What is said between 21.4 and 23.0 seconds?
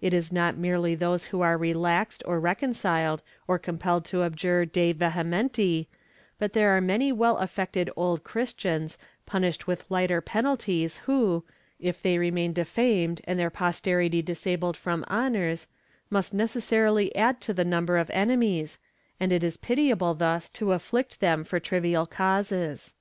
for trivial causes.